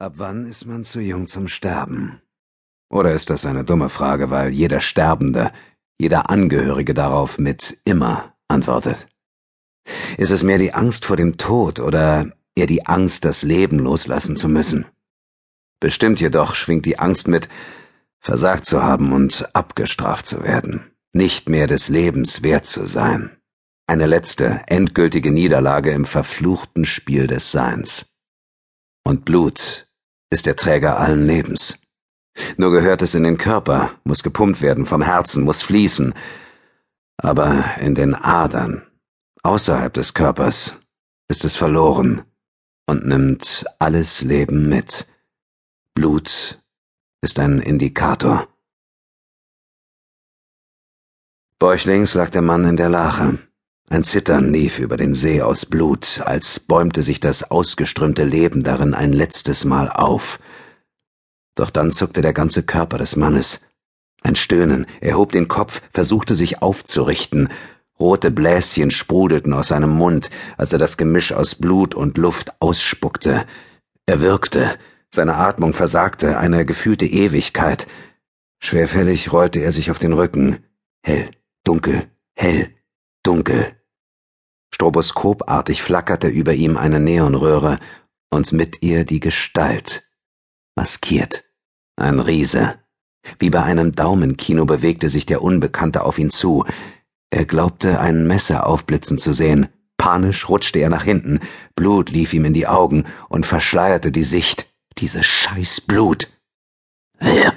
[0.00, 2.22] Ab wann ist man zu jung zum Sterben?
[2.88, 5.52] Oder ist das eine dumme Frage, weil jeder Sterbende,
[5.98, 9.08] jeder Angehörige darauf mit immer antwortet?
[10.16, 14.36] Ist es mehr die Angst vor dem Tod oder eher die Angst, das Leben loslassen
[14.36, 14.86] zu müssen?
[15.80, 17.48] Bestimmt jedoch schwingt die Angst mit,
[18.20, 23.36] versagt zu haben und abgestraft zu werden, nicht mehr des Lebens wert zu sein.
[23.88, 28.06] Eine letzte, endgültige Niederlage im verfluchten Spiel des Seins.
[29.02, 29.87] Und Blut
[30.30, 31.78] ist der Träger allen Lebens.
[32.56, 36.14] Nur gehört es in den Körper, muss gepumpt werden vom Herzen, muss fließen.
[37.16, 38.86] Aber in den Adern,
[39.42, 40.74] außerhalb des Körpers,
[41.28, 42.22] ist es verloren
[42.86, 45.06] und nimmt alles Leben mit.
[45.94, 46.62] Blut
[47.20, 48.48] ist ein Indikator.
[51.58, 53.38] Bäuchlings lag der Mann in der Lache.
[53.90, 58.92] Ein Zittern lief über den See aus Blut, als bäumte sich das ausgeströmte Leben darin
[58.92, 60.40] ein letztes Mal auf.
[61.54, 63.62] Doch dann zuckte der ganze Körper des Mannes.
[64.20, 67.48] Ein Stöhnen, er hob den Kopf, versuchte sich aufzurichten.
[67.98, 70.28] Rote Bläschen sprudelten aus seinem Mund,
[70.58, 73.46] als er das Gemisch aus Blut und Luft ausspuckte.
[74.04, 74.78] Er wirkte,
[75.10, 77.86] seine Atmung versagte, eine gefühlte Ewigkeit.
[78.60, 80.58] Schwerfällig rollte er sich auf den Rücken.
[81.02, 81.30] Hell,
[81.64, 82.70] dunkel, hell,
[83.22, 83.77] dunkel.
[84.78, 87.80] Stroboskopartig flackerte über ihm eine Neonröhre
[88.30, 90.08] und mit ihr die Gestalt.
[90.76, 91.42] Maskiert.
[91.96, 92.76] Ein Riese.
[93.40, 96.64] Wie bei einem Daumenkino bewegte sich der Unbekannte auf ihn zu.
[97.30, 99.66] Er glaubte, ein Messer aufblitzen zu sehen.
[99.96, 101.40] Panisch rutschte er nach hinten.
[101.74, 104.72] Blut lief ihm in die Augen und verschleierte die Sicht.
[104.98, 106.28] Dieses scheiß Blut.
[107.18, 107.52] Wer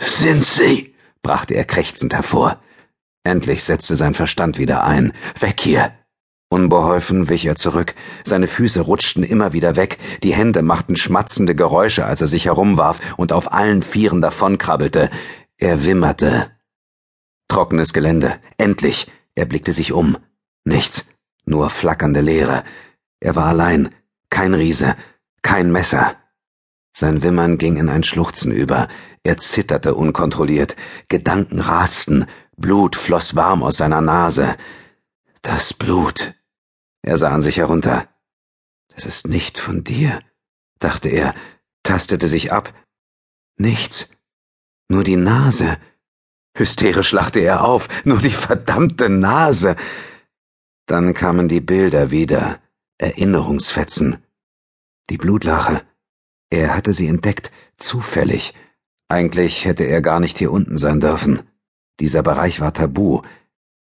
[0.00, 0.96] sind Sie?
[1.22, 2.60] brachte er krächzend hervor.
[3.22, 5.12] Endlich setzte sein Verstand wieder ein.
[5.38, 5.97] Weg hier!
[6.50, 12.06] Unbeholfen wich er zurück, seine Füße rutschten immer wieder weg, die Hände machten schmatzende Geräusche,
[12.06, 15.10] als er sich herumwarf und auf allen Vieren davonkrabbelte.
[15.58, 16.50] Er wimmerte.
[17.48, 18.38] Trockenes Gelände.
[18.56, 19.10] Endlich.
[19.34, 20.16] Er blickte sich um.
[20.64, 21.06] Nichts.
[21.44, 22.64] Nur flackernde Leere.
[23.20, 23.94] Er war allein.
[24.30, 24.96] Kein Riese.
[25.42, 26.16] Kein Messer.
[26.96, 28.88] Sein Wimmern ging in ein Schluchzen über.
[29.22, 30.76] Er zitterte unkontrolliert.
[31.08, 32.26] Gedanken rasten.
[32.56, 34.56] Blut floss warm aus seiner Nase.
[35.42, 36.34] Das Blut.
[37.02, 38.08] Er sah an sich herunter.
[38.88, 40.18] Das ist nicht von dir,
[40.78, 41.34] dachte er,
[41.82, 42.72] tastete sich ab.
[43.56, 44.10] Nichts.
[44.88, 45.78] Nur die Nase.
[46.56, 47.88] Hysterisch lachte er auf.
[48.04, 49.76] Nur die verdammte Nase.
[50.86, 52.60] Dann kamen die Bilder wieder,
[52.98, 54.24] Erinnerungsfetzen.
[55.10, 55.82] Die Blutlache.
[56.50, 58.54] Er hatte sie entdeckt, zufällig.
[59.08, 61.42] Eigentlich hätte er gar nicht hier unten sein dürfen.
[62.00, 63.22] Dieser Bereich war tabu.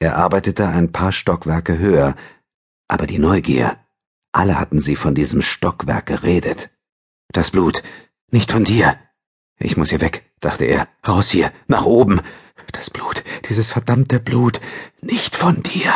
[0.00, 2.14] Er arbeitete ein paar Stockwerke höher,
[2.88, 3.78] aber die Neugier.
[4.32, 6.70] Alle hatten sie von diesem Stockwerk geredet.
[7.32, 7.82] Das Blut.
[8.30, 8.98] Nicht von dir.
[9.58, 10.88] Ich muss hier weg, dachte er.
[11.06, 12.20] Raus hier, nach oben.
[12.72, 14.60] Das Blut, dieses verdammte Blut.
[15.00, 15.92] Nicht von dir.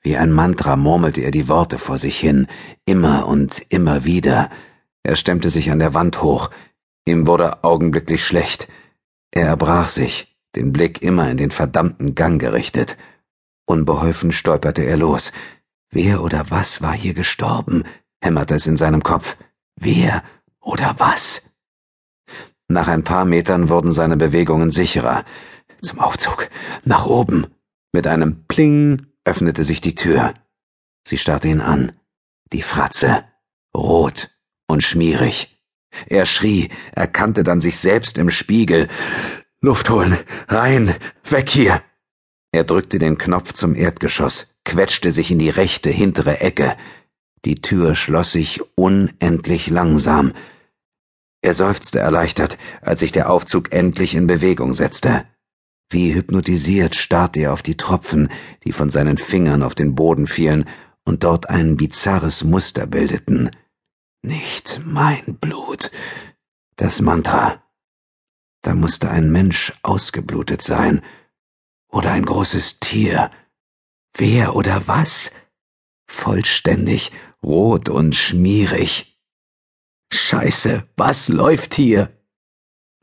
[0.00, 2.46] Wie ein Mantra murmelte er die Worte vor sich hin,
[2.84, 4.50] immer und immer wieder.
[5.02, 6.50] Er stemmte sich an der Wand hoch.
[7.06, 8.68] Ihm wurde augenblicklich schlecht.
[9.30, 12.96] Er erbrach sich, den Blick immer in den verdammten Gang gerichtet.
[13.66, 15.32] Unbeholfen stolperte er los.
[15.94, 17.84] Wer oder was war hier gestorben?
[18.20, 19.36] hämmerte es in seinem Kopf.
[19.76, 20.24] Wer
[20.60, 21.42] oder was?
[22.66, 25.24] Nach ein paar Metern wurden seine Bewegungen sicherer.
[25.82, 26.50] Zum Aufzug.
[26.84, 27.46] Nach oben.
[27.92, 30.34] Mit einem Pling öffnete sich die Tür.
[31.06, 31.92] Sie starrte ihn an.
[32.52, 33.24] Die Fratze.
[33.72, 35.60] Rot und schmierig.
[36.06, 38.88] Er schrie, erkannte dann sich selbst im Spiegel.
[39.60, 40.18] Luft holen.
[40.48, 40.92] Rein.
[41.22, 41.82] Weg hier.
[42.54, 46.76] Er drückte den Knopf zum Erdgeschoss, quetschte sich in die rechte hintere Ecke.
[47.44, 50.32] Die Tür schloss sich unendlich langsam.
[51.42, 55.24] Er seufzte erleichtert, als sich der Aufzug endlich in Bewegung setzte.
[55.90, 58.28] Wie hypnotisiert starrte er auf die Tropfen,
[58.62, 60.68] die von seinen Fingern auf den Boden fielen
[61.04, 63.50] und dort ein bizarres Muster bildeten.
[64.22, 65.90] Nicht mein Blut.
[66.76, 67.64] Das Mantra.
[68.62, 71.02] Da musste ein Mensch ausgeblutet sein,
[71.94, 73.30] oder ein großes Tier.
[74.16, 75.30] Wer oder was?
[76.06, 77.12] Vollständig,
[77.42, 79.18] rot und schmierig.
[80.12, 82.10] Scheiße, was läuft hier?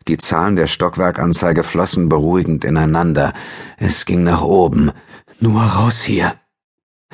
[0.07, 3.33] Die Zahlen der Stockwerkanzeige flossen beruhigend ineinander.
[3.77, 4.91] Es ging nach oben.
[5.39, 6.35] Nur raus hier.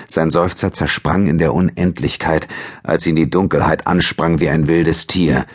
[0.07, 2.47] Sein Seufzer zersprang in der Unendlichkeit,
[2.83, 5.45] als ihn die Dunkelheit ansprang wie ein wildes Tier.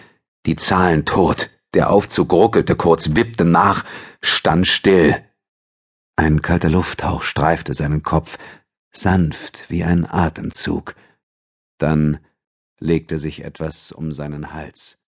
[0.46, 1.50] Die Zahlen tot.
[1.74, 3.84] Der Aufzug ruckelte kurz, wippte nach,
[4.20, 5.22] stand still.
[6.16, 8.38] Ein kalter Lufthauch streifte seinen Kopf,
[8.90, 10.94] sanft wie ein Atemzug.
[11.78, 12.18] Dann
[12.78, 14.98] legte sich etwas um seinen Hals.